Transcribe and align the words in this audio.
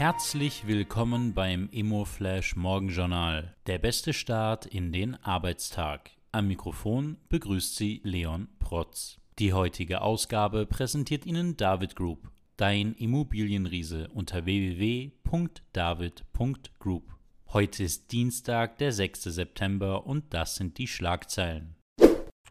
Herzlich 0.00 0.66
willkommen 0.66 1.34
beim 1.34 1.68
Immoflash 1.72 2.56
Morgenjournal. 2.56 3.54
Der 3.66 3.78
beste 3.78 4.14
Start 4.14 4.64
in 4.64 4.92
den 4.92 5.14
Arbeitstag. 5.16 6.12
Am 6.32 6.48
Mikrofon 6.48 7.18
begrüßt 7.28 7.76
Sie 7.76 8.00
Leon 8.02 8.48
Protz. 8.60 9.18
Die 9.38 9.52
heutige 9.52 10.00
Ausgabe 10.00 10.64
präsentiert 10.64 11.26
Ihnen 11.26 11.58
David 11.58 11.96
Group, 11.96 12.30
dein 12.56 12.94
Immobilienriese 12.94 14.08
unter 14.14 14.46
www.david.group. 14.46 17.04
Heute 17.48 17.84
ist 17.84 18.10
Dienstag, 18.10 18.78
der 18.78 18.92
6. 18.92 19.24
September 19.24 20.06
und 20.06 20.32
das 20.32 20.54
sind 20.54 20.78
die 20.78 20.88
Schlagzeilen. 20.88 21.76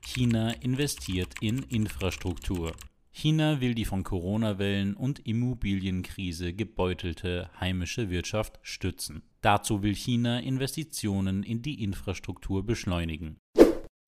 China 0.05 0.51
investiert 0.51 1.33
in 1.41 1.63
Infrastruktur. 1.63 2.73
China 3.19 3.59
will 3.59 3.75
die 3.75 3.83
von 3.83 4.05
Corona-Wellen 4.05 4.93
und 4.93 5.19
Immobilienkrise 5.27 6.53
gebeutelte 6.53 7.49
heimische 7.59 8.09
Wirtschaft 8.09 8.61
stützen. 8.61 9.23
Dazu 9.41 9.83
will 9.83 9.93
China 9.93 10.39
Investitionen 10.39 11.43
in 11.43 11.61
die 11.61 11.83
Infrastruktur 11.83 12.65
beschleunigen. 12.65 13.35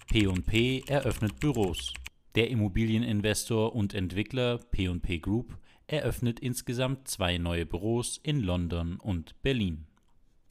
P&P 0.07 0.83
eröffnet 0.87 1.41
Büros. 1.41 1.93
Der 2.35 2.49
Immobilieninvestor 2.49 3.75
und 3.75 3.93
Entwickler 3.93 4.59
P&P 4.59 5.19
Group 5.19 5.57
eröffnet 5.87 6.39
insgesamt 6.39 7.09
zwei 7.09 7.37
neue 7.37 7.65
Büros 7.65 8.17
in 8.23 8.39
London 8.39 8.95
und 8.95 9.35
Berlin. 9.41 9.87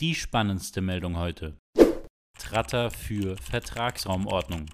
Die 0.00 0.14
spannendste 0.14 0.82
Meldung 0.82 1.16
heute. 1.16 1.56
Tratter 2.38 2.90
für 2.90 3.38
Vertragsraumordnung. 3.38 4.66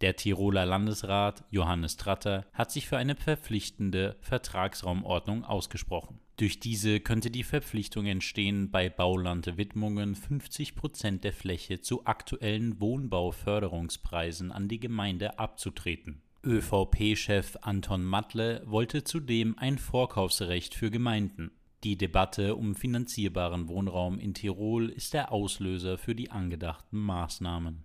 Der 0.00 0.16
Tiroler 0.16 0.64
Landesrat 0.64 1.44
Johannes 1.50 1.98
Tratter 1.98 2.46
hat 2.54 2.70
sich 2.70 2.88
für 2.88 2.96
eine 2.96 3.16
verpflichtende 3.16 4.16
Vertragsraumordnung 4.20 5.44
ausgesprochen. 5.44 6.20
Durch 6.38 6.58
diese 6.58 7.00
könnte 7.00 7.30
die 7.30 7.42
Verpflichtung 7.42 8.06
entstehen, 8.06 8.70
bei 8.70 8.88
Baulandwidmungen 8.88 10.14
50 10.14 10.74
Prozent 10.74 11.22
der 11.22 11.34
Fläche 11.34 11.82
zu 11.82 12.06
aktuellen 12.06 12.80
Wohnbauförderungspreisen 12.80 14.52
an 14.52 14.68
die 14.68 14.80
Gemeinde 14.80 15.38
abzutreten. 15.38 16.22
ÖVP-Chef 16.46 17.58
Anton 17.60 18.02
Matle 18.02 18.62
wollte 18.64 19.04
zudem 19.04 19.58
ein 19.58 19.76
Vorkaufsrecht 19.76 20.74
für 20.74 20.90
Gemeinden. 20.90 21.50
Die 21.84 21.98
Debatte 21.98 22.56
um 22.56 22.74
finanzierbaren 22.74 23.68
Wohnraum 23.68 24.18
in 24.18 24.32
Tirol 24.32 24.88
ist 24.88 25.12
der 25.12 25.30
Auslöser 25.30 25.98
für 25.98 26.14
die 26.14 26.30
angedachten 26.30 26.98
Maßnahmen. 26.98 27.84